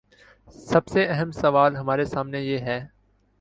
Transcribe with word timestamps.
سب 0.69 0.87
سے 0.87 1.05
اہم 1.07 1.31
سوال 1.31 1.75
ہمارے 1.75 2.05
سامنے 2.05 2.41
یہ 2.41 2.57
ہے۔ 2.59 2.79